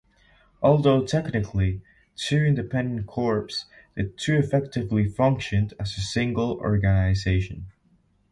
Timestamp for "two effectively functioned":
4.05-5.75